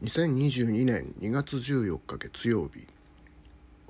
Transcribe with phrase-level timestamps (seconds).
[0.00, 2.86] 2022年2月14日月曜日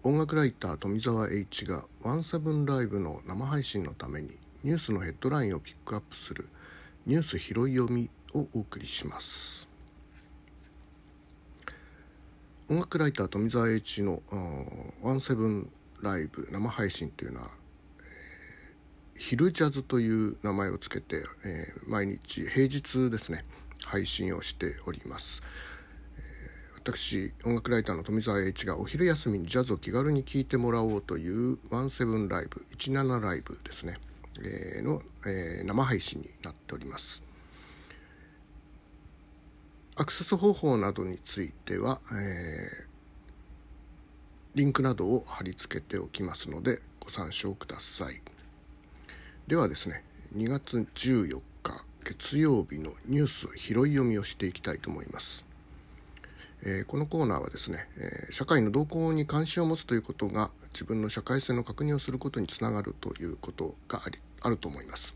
[0.02, 4.30] 音楽ライター富澤 H がワンセブンライブの生配信のために
[4.64, 6.48] ニュースのヘッドラインをピックアップする
[7.04, 9.68] ニュース拾い読みをお送りします。
[12.70, 14.22] 音楽ライター富澤 H の
[15.02, 15.70] ワンセブン
[16.00, 17.50] ライブ生配信というのは、
[19.18, 23.44] えー、ジャズという名前をつけて、えー、毎日平日ですね
[23.84, 25.42] 配信をしております。
[26.90, 33.98] 私音楽ライターの富澤栄一がお昼休みにジャズを気軽に聴いてもらおうという「ワンセブンライブ17ライブですね、
[34.40, 37.22] えー、の、えー、生配信になっております。
[39.96, 42.86] アクセス方法などについては、えー、
[44.54, 48.22] リンクなどを貼り付けておきますのでご参照ください。
[49.46, 55.47] ではですね2月14日月曜日のニュース拾い読みをしていきたいと思います。
[56.62, 65.14] えー、このコーナーはですね、えー、社会の動向に関心を持つということが自分の社会性の確認をすることにつながるということがありあると思います、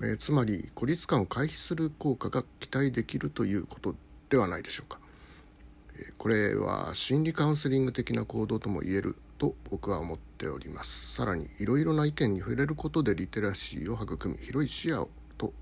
[0.00, 3.94] えー、つまり孤立感を回避する効果が期待できるということ
[4.28, 4.98] ではないでしょうか、
[5.94, 11.14] えこれは心理カウンセリング的な行動とも言えると僕は思っております。
[11.14, 15.52] さらにいろいろな意見に触れることでリテラシーを育み広い視野と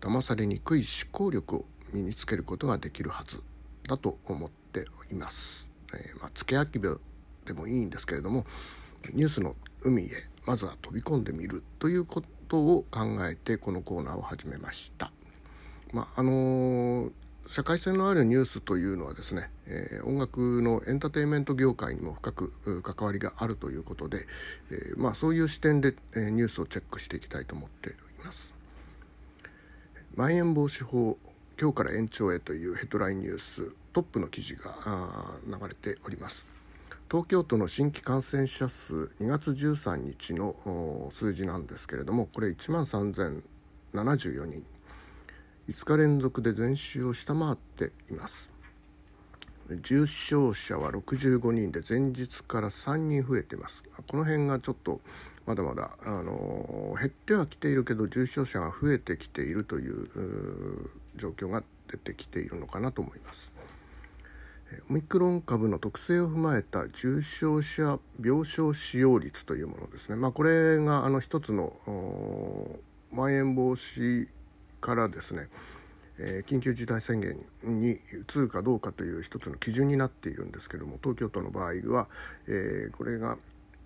[0.00, 3.42] 騙されにくい思考力を身につけることができるはず。
[3.86, 5.68] だと思っています。
[5.94, 6.98] えー、まあ、付け焼き場
[7.44, 8.44] でもいいんですけれども
[9.12, 10.08] ニュースの海へ
[10.46, 15.12] まずは飛び込んでみるということを考えてこのコーナーを始めました。
[15.92, 17.10] まあ、あのー、
[17.46, 24.26] 社会性のあるニュースというのはですね、えー、音楽のエンターテインメント業界にも深く関わりがあるということで、
[24.70, 27.92] えー、まあ、そういう視点で、えニュースをチェックしていきたいと思ってい
[28.24, 28.54] ます。
[30.16, 31.18] まん延防止法
[31.58, 34.76] 今日から延長へというヘッドラインニューストップの記事が
[35.46, 36.46] 流れております。
[37.10, 44.66] 東京都の新規感染者数2月13日の数字なんですけれどもこれ1万3074人。
[45.70, 48.50] 5日連続で前週を下回っています。
[49.80, 53.82] 重症者は65人で前日から3人増えています。
[54.06, 55.00] この辺がちょっと
[55.46, 63.52] まだまだあの減ってはきているけど重症者が増えてきているという状況が出てきているのかなと思います。
[64.90, 71.72] オミクロン株の特性を踏まえた重症者病床使用率というものですね、まあ、これがあの一つの
[73.12, 74.28] まん延防止
[74.80, 75.48] からですね、
[76.18, 82.08] え、緊急事態宣言に移るかどうかという一つの基準になっているんですけども東京都の場合は、
[82.48, 83.38] え、これが、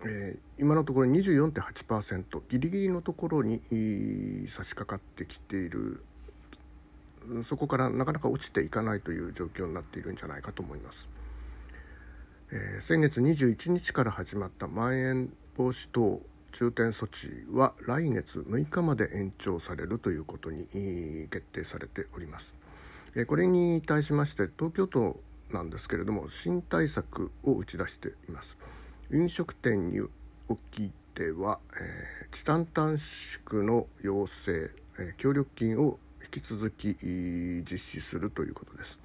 [0.06, 3.60] え、今のところ24.8%ギリギリのところに
[4.48, 6.02] 差し掛かってきている
[7.44, 11.08] そこからなかなか落ちていかないという状況になっているんじゃないかと思います。
[12.52, 16.20] えー、先月21日から始まったまん延防止等
[16.52, 20.66] 重点措置は来月6日まで延長されるということに
[21.30, 22.56] 決定されております。
[23.14, 25.20] えー、これに対しまして東京都
[25.52, 28.56] なんですけれども新対策を打ち出しています。
[29.12, 35.98] 飲食店におきては、えー、時短短縮の要請、えー、協力金を
[36.32, 39.00] 引き続き実施するということです。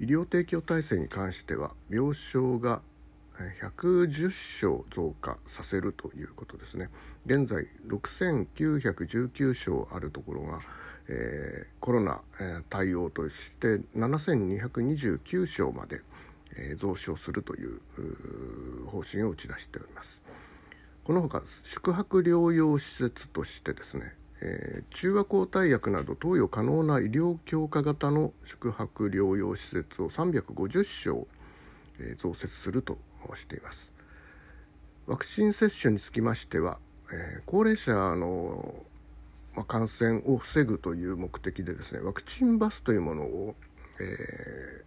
[0.00, 2.80] 医療提供体制に関しては病床が
[3.62, 6.88] 110床増加させるということですね。
[7.26, 10.60] 現在6919床あるところが、
[11.08, 12.20] えー、コロナ、
[12.70, 16.00] 対応として7229床まで、
[16.76, 17.80] 増床するという
[18.86, 20.22] 方針を打ち出しております。
[21.04, 31.26] このほか宿泊療養施設としてですねえー、中和抗体薬など投与可能な医療強化型の宿泊療養施設を350床、
[31.98, 32.98] えー、増設すると
[33.34, 33.92] しています。
[35.06, 36.78] ワクチン接種につきましては、
[37.12, 38.84] えー、高齢者の、
[39.54, 43.54] まあ、感染を防ぐという目的でですねワクチンバスというものを、
[44.00, 44.84] え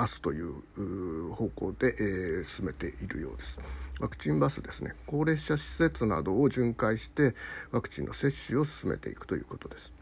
[0.00, 3.60] 出すという方向で、えー、進めているようです。
[4.00, 7.34] ワクチンバスですね高齢者施設などを巡回して
[7.70, 9.92] ワクチンの接種を進めていくということです。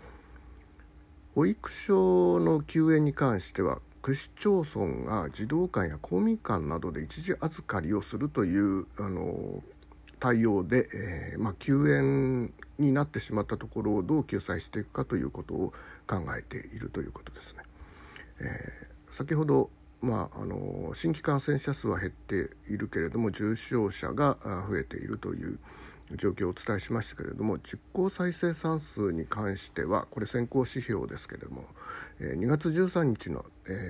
[1.34, 9.62] 保育所の休園に関しては区市町村が児童館や公民館などで一時預かりをするというあの
[10.20, 15.72] 対応で、えー、まあ、休園になってしまったところをどう救済していくかということを
[16.06, 17.62] 考えているということですね。
[18.40, 25.58] えー、先ほどまあ、あの新規感染者数は減っているけれども重症者が増えているという、
[26.16, 31.64] 状況をお伝えしましたけれども実効再生産数に関してはこれ先行指標ですけれども
[32.20, 33.44] 2月13日の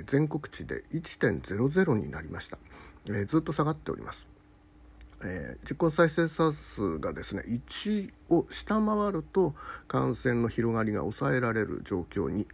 [0.04, 2.58] 全国値で1.00になりました、
[3.26, 4.26] ずっと下がっております、
[5.68, 9.54] 実効再生産数がですね1を下回ると
[9.86, 12.48] 感染の広がりが抑えられる状況に、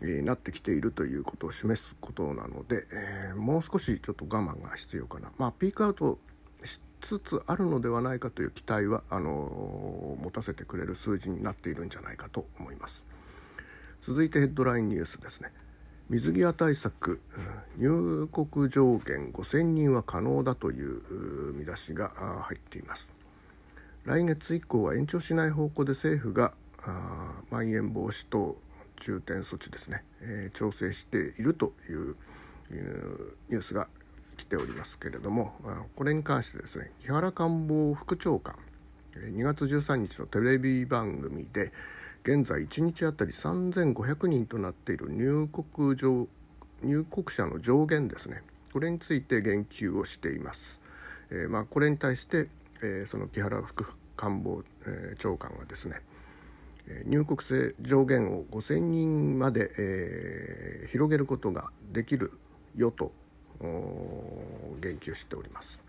[0.00, 6.18] なってきているということを示すことなので、えー、もう少しちょっと我慢が必要かな、まあ、ピークアウト
[6.62, 13.06] しつつあるのではないかという期待はあの持たせてくれる数字になっているんじゃないかと思います。
[14.00, 15.52] 続いてヘッドラインニュースですね。
[16.08, 17.20] 水際対策
[17.76, 22.10] 入国上限5000人は可能だという見出しが
[22.42, 23.12] 入っています。
[24.04, 26.54] 来月以降は延長しない方向で政府が
[27.50, 28.56] まん延防止等
[29.00, 32.16] 重点措置ですね、えー、調整しているという
[33.48, 33.88] ニュースが
[34.36, 35.54] 来ておりますけれども
[35.96, 38.54] これに関してですね木原官房副長官
[39.16, 41.72] 2月13日のテレビ番組で
[42.24, 46.28] 現在1日あたり3500人となっている入国上
[46.82, 48.42] 入国者の上限ですね
[48.72, 50.80] これについて言及をしています。
[51.30, 52.48] えー、まあ、これに対して、
[52.82, 53.86] えー、その木原副
[54.16, 56.00] 官房、えー、長官はですね
[57.06, 62.32] 入国制上限を5000人まで、えー、広げることができる
[62.76, 63.12] よと
[63.60, 65.80] 言及しております。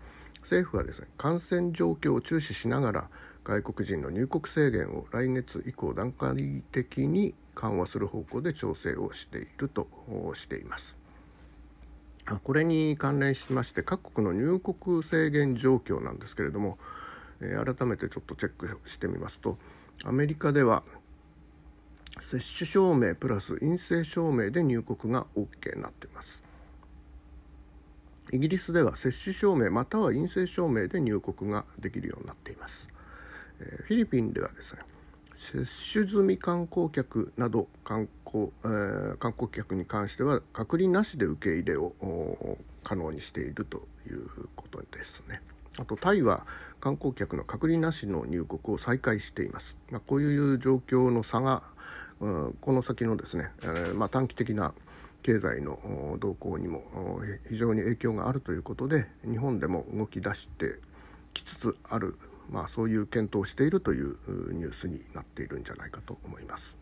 [0.42, 3.08] 政府はですね感染状況を注視しながら
[3.44, 9.88] 外国人の入国制限を来月以降段階的に緩和する方向で調整をしていると
[10.34, 10.98] しています。
[12.44, 16.78] これに関連しまして各国の入国制限状況なんですけれども
[17.40, 19.58] 改めてちょっとチェックしてみますと
[20.04, 20.82] アメリカでは
[22.20, 26.42] 接種証明プラス陰性証明で入国が OK になっています
[28.32, 32.88] イギリスでは接種証明または陰性証明で入国ができるようになっています
[33.58, 34.80] フィリピンではですね
[35.40, 41.94] 接種済み観光客など観光,、えー、観光客に関しては隔離なしで受け入れを
[42.84, 45.40] 可能にしているということですね。
[45.78, 46.46] あとタイは
[46.80, 49.76] 観光客の隔離なしの入国を再開しています。
[49.90, 51.62] まあ、こういう状況の差が、
[52.20, 54.74] うん、この先のですね、えー、まあ、短期的な
[55.22, 56.82] 経済の動向にも
[57.50, 60.76] 非常に影響があるということで日本でも動き出して
[61.34, 62.16] きつつある
[62.50, 64.16] まあ、そういう検討をしているという
[64.52, 66.76] ニュースになっているんじゃないかと思います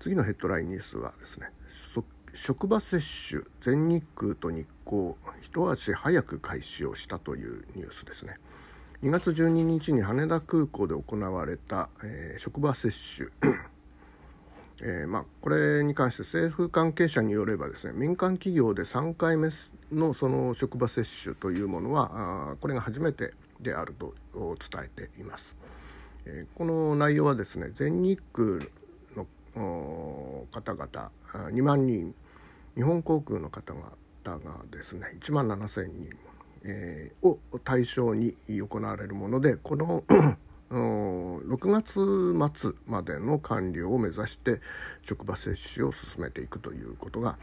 [0.00, 1.50] 次のヘッドラインニュースはですね
[2.34, 8.38] 職場接種全日空と日光一足早く開始をしたというニュースですね
[9.04, 13.28] 2月12日に羽田空港で行われた、えー、職場接種
[14.80, 19.50] えー、まあ、これに関して政府関係者によればですね民間企業で3回目
[19.92, 25.54] のその職場接種というものはあこれが初めてであると伝えています。
[26.24, 28.58] えこの内容はですね全日空
[29.14, 31.10] の方々
[31.50, 32.14] 2万人
[32.74, 33.92] 日本航空の方々
[34.24, 36.16] がですね1万7,000人、
[36.64, 40.02] えー、を対象に行われるものでこの
[40.70, 44.60] 6月末までの完了を目指して
[45.02, 47.36] 職場接種を進めていくということが、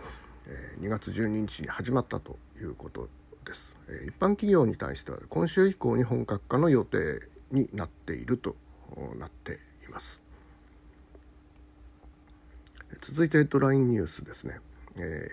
[0.48, 3.08] え2月12日に始まったということ
[3.46, 3.78] です。
[4.08, 7.22] 一般企業に対しては今週以降に本格化の予定
[7.52, 8.56] になっていると
[9.18, 10.22] なっています。
[13.02, 14.60] 続いてヘッドラインニュースですね。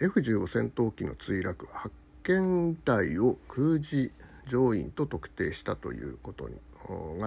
[0.00, 1.92] F15 戦闘機の墜落発
[2.28, 4.12] 見体を空自
[4.46, 6.50] 乗員と特定したということが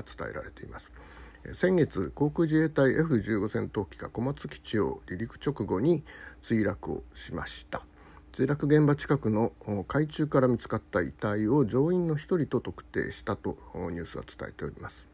[0.04, 0.92] 伝えられています。
[1.54, 6.04] 先月航空自衛隊 F15 戦闘機が小松基地を離陸直後に
[6.44, 7.82] 墜落をしました
[8.32, 9.52] 墜落現場近くの
[9.88, 15.10] 海中から見つかった遺体を乗員の1人と特定したとニュースは伝えております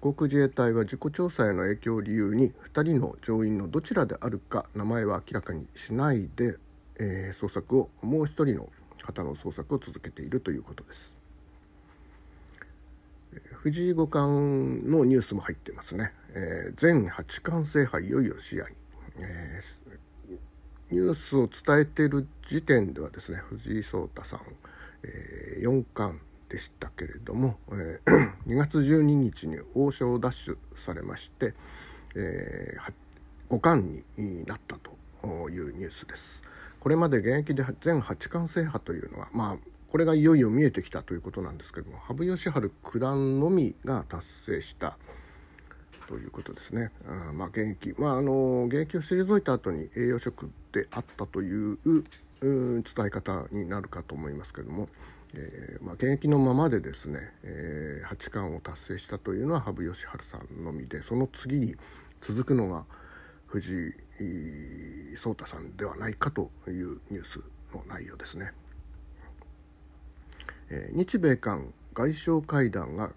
[0.00, 6.56] 航空自衛隊は事故調査への影響を理由に2人の乗員のどちらであるか名前は明らかにしないで、
[6.98, 8.68] えー、捜索をもう1人の
[9.04, 11.20] 方の捜索を続けているということです。
[13.62, 18.74] 藤井五冠のニュースも入ってますね、えー、全八冠制覇いよいよ視野に、
[19.18, 24.40] えー、ニュースを伝えている時点ではですね藤井聡太さん、
[25.04, 31.54] えー、四冠でしたけれども、えー、 2月12日に王将奪取されまして、
[32.16, 32.92] えー、
[33.48, 36.42] 五冠になったというニュースです。
[36.80, 39.56] これまで現役で全八冠制覇というのは、まあ、
[39.90, 44.96] これがいよいよ見えてきたということなんですけども羽生善治九段のみが達成した
[46.08, 46.90] ということですね。
[47.06, 51.78] あまあ、現役、まあ、あの現役を退いた後に栄養食であったという
[52.42, 54.88] 伝え方になるかと思いますけども
[55.34, 61.76] えーまあ、現役のままでですね、えー、八冠を達成したというのは羽生善治さんのみでその次に
[62.20, 62.84] 続くのが
[63.46, 63.92] 藤井
[65.16, 67.40] 聡太さんではないかというニュース
[67.72, 68.52] の内容ですね。
[70.70, 73.12] えー、日米韓外相会談が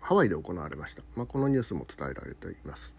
[0.00, 2.94] ハワイで行われました、まあ、このニュースも伝えられています。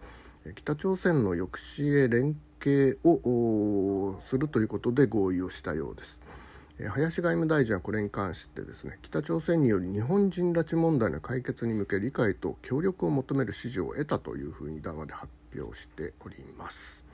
[0.56, 6.20] 北朝鮮の抑止へ連携をするということで合意をしたようです。
[6.78, 17.04] 林外務大臣はこれに関してですね北朝鮮による日本人拉致問題の解決に向け理解と協力を求める指示を得たというふうに談話で発表しております。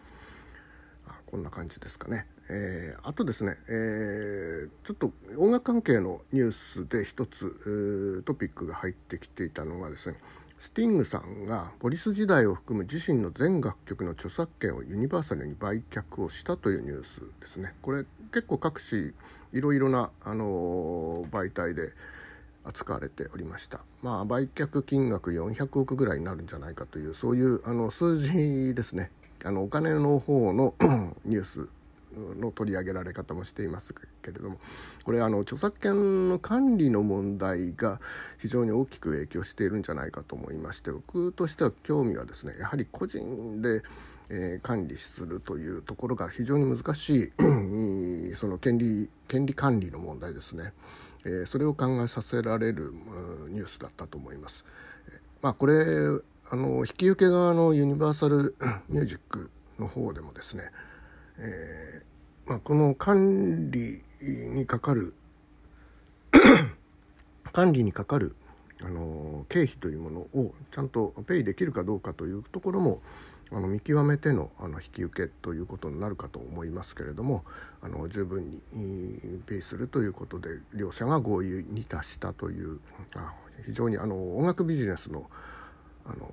[1.07, 10.17] あこんな感じですかね、えー、あとですね、えー、ちょっと音楽関係のニュースで一つトピックが入ってきていたのがですね
[10.61, 17.73] スティングさんがポリス時代を含む自身の全楽曲の著作権をユニバーサルに売却をしたというニュースですね。
[17.81, 19.13] これ結構各紙
[19.55, 21.95] いろいろな、あの媒体で
[22.63, 29.11] 扱われておりました、まあ、売却金額400億ぐらいになるんじゃないかというそういうあの数字ですね。
[29.43, 30.75] あのお金の方の
[31.25, 31.69] ニュース
[32.39, 34.59] の取り上げられ方もしていますけれども
[35.05, 38.01] これあの著作権の管理の問題が
[38.39, 43.83] 非常に大きく影響しているんじゃないかと思いまして僕としては興味はですねやはり個人で
[44.33, 47.33] えー、管理するというところが非常に難しい
[48.35, 50.73] その権利権利管理の問題ですね、
[51.25, 52.95] えー、それを考えさせられる
[53.49, 54.65] ニュースだったと思います。
[55.43, 55.75] まあ、これ
[56.53, 58.55] あの引き受け側のユニバーサル
[58.89, 60.71] ミュージックの方でもですね、
[61.41, 65.15] えーまあ、この管理にかかる
[67.53, 68.35] 管理にかかる
[68.83, 73.03] あの経費というものをちゃんとペイできるかどうかというところも
[73.53, 77.45] あの見極めてのあの引き受けということになるかと思いますけれども
[77.83, 82.81] あの十分にペイするということで両者が合意に達したという
[83.67, 85.31] 非常にあの音楽ビジネスの
[86.05, 86.33] あの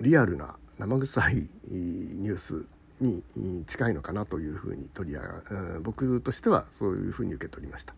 [0.00, 2.66] リアルな生臭いニュース
[3.00, 3.22] に
[3.66, 7.94] 近いのかなというふうに取り上げ僕としてはそういうふうに受け取りました。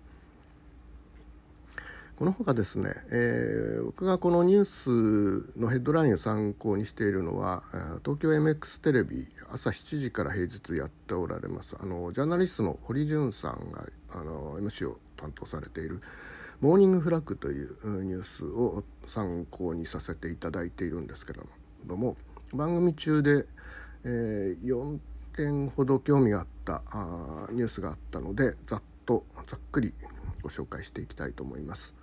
[2.18, 7.62] このほかですね、えー、僕がこのニュースのヘッドラインを参考にしているのは
[8.04, 16.00] 東京 MX テレビ朝7時から平日やっておられますあのジャーナリストの堀潤さんがあの MC を担当されている
[16.60, 17.68] 「モーニングフラッグ」という
[18.02, 21.40] ニュースを参考にさせていただいているんですけれ
[21.86, 22.16] ども
[22.52, 23.46] 番組中で、
[24.04, 24.98] えー、4
[25.36, 29.94] 点ほど興味があったあニュースがあったのでざっとざっくり
[30.42, 31.94] ご紹介していきたいと思います。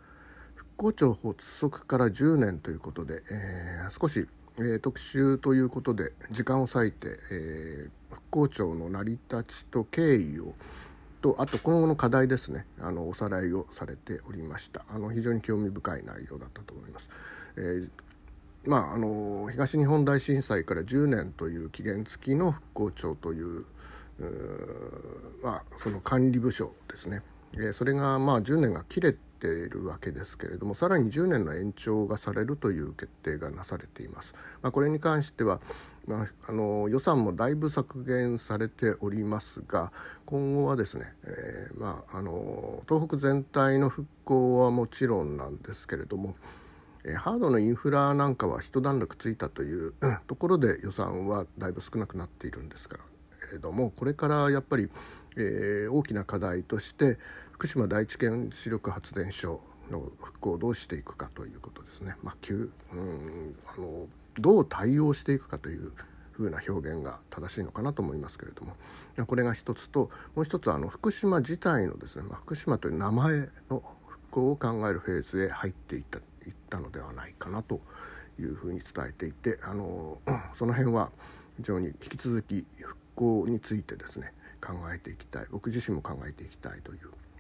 [0.56, 10.54] 復興庁発足から10年ということで、えー、少し、えー、特集ということで時間を割いて、え、復興庁の成り立ちと経緯を
[11.22, 17.10] とあと今後の課題ですねあのおさらいをされておりましたあの非常に興味深い内容だったと思います。
[17.58, 17.90] えー
[18.68, 23.66] まあ、あの東日本大震災から10年という期限付きの復興庁という
[25.44, 27.22] まあ、その管理部署ですね、
[27.56, 34.34] えー、それがまあ10年が切れているわけですけれどもさらに10年の延長がされるという決定がなされています。
[34.62, 35.60] まあ、これに関しては
[36.08, 39.92] まあ、あの予算もだいぶ削減されておりますが
[40.28, 46.36] 今後はですね、えー、まあ、あの東北全体の復興はもちろんなんですけれども、
[47.08, 49.94] え、ハードのインフラなんかは一段落ついたという
[50.28, 52.96] ところで予算はだいぶ少なくなっているんですけ
[53.54, 54.90] れどもこれからやっぱり、
[55.38, 57.20] え、大きな課題として
[57.52, 62.16] 福島第一原子力発電所の復興をどうしていくかということですね。
[62.24, 64.08] まあ、急うんあの
[64.40, 65.94] どう対応していくかという
[66.32, 68.76] ふうな表現が正しいのかなと思いますけれども。
[69.28, 76.20] これが一つともう一つあの福島自体のですね、まあ、福島という名前の復興を考えるフェーズへ入っていった。
[76.48, 77.82] いったのではないかなと
[78.40, 80.20] いうふうに伝えていてあの
[80.54, 81.12] その辺は
[81.58, 87.00] 非常に引き続き復興についてですね考えていきたい僕自身も考えていきたいという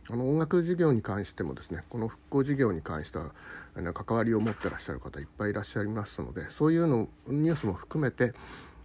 [0.09, 3.31] あの音楽事業に関してもですねこの復興事業に関しては
[3.93, 8.33] 関わりを持ってらっしゃる方いっぱいいらっしゃいますのでそういうのニュースも含めて、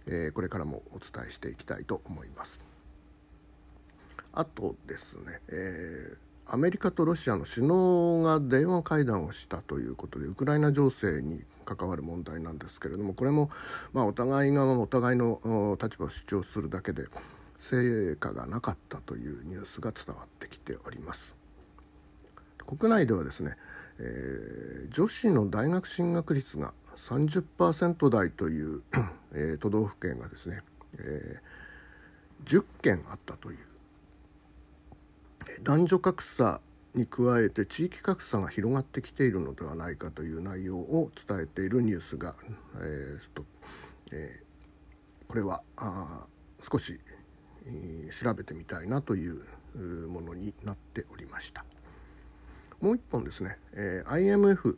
[0.07, 2.59] えー、これからもお伝えしていきたいと思います。
[4.33, 6.17] あとですね、えー、
[6.53, 13.49] アメリカとロシアの首脳が電話会談をしたということでウクライナ情勢に関わる問題なんですけれどもこれも、
[13.93, 17.05] まあ、お互いがお互いの立場を主張するだけで
[17.57, 21.37] 成果がなかったというニュースが伝わってきております。
[22.67, 23.55] 国内ではですね、
[23.99, 28.81] えー、女子の大学進学率が30%台という、
[29.33, 30.63] えー、都道府県がですね、
[30.97, 33.57] えー、10県あったという
[35.63, 36.61] 男女格差
[36.93, 42.35] に加えて地域格差が広がってきているのではないかという内容を伝えているニュースが、
[42.75, 43.45] えーと
[44.11, 46.25] えー、これはあ
[46.59, 46.99] 少し、
[47.65, 49.41] えー、調べてみたいなという
[50.07, 51.65] ものになっておりました。
[52.81, 54.77] もう一本ですね、えー、IMF、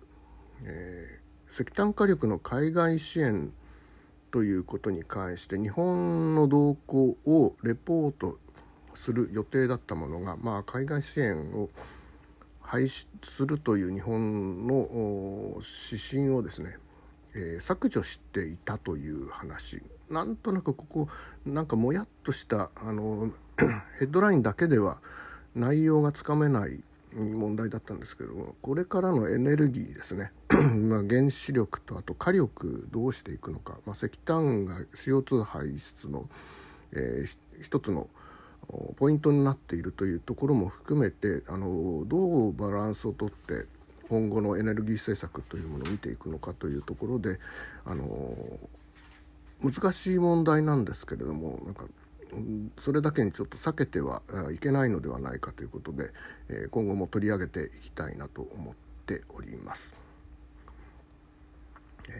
[0.63, 3.53] えー、石炭火力の海外支援
[4.29, 8.39] ということに関して日本の動向をレポート
[8.95, 11.69] する予定だったものが、まあ、海外支援を
[12.61, 15.59] 廃止するという日本の
[15.89, 16.77] 指針をですね、
[17.35, 19.81] えー、削除していたという話。
[20.09, 21.07] なんとなくここ
[21.45, 23.31] なんかもやっとしたあの
[23.99, 24.97] ヘッドラインだけでは
[25.55, 26.83] 内容がつかめない
[27.15, 30.31] 問題だったんですけどもこれからのエネルギーですね。
[30.89, 36.27] まあ原子力とあと火力どうしていくのか、まあ、石炭が CO2 排出の、
[36.91, 38.07] えー、一つの
[38.95, 43.65] ポイントになっているというところも含めてあのどうバランスをとって
[44.09, 47.39] 今後のエネルギー政策というものを見ていくのかというところで
[47.85, 48.35] あの
[49.61, 51.85] 難しい問題なんですけれどもなんか
[52.79, 54.21] それだけにちょっと避けては
[54.53, 56.11] いけないのではないかということで
[56.71, 59.93] 今後も取り上げていきたいなと思っております。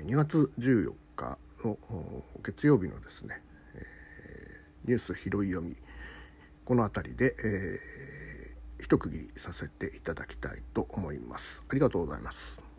[0.05, 1.77] 2月14日の
[2.41, 3.41] 月曜日のですね
[4.85, 5.75] ニュース拾い読み
[6.65, 11.63] この辺りで、えー、一区切りさせていただきたいと思います。
[11.69, 12.72] ありがとうございます。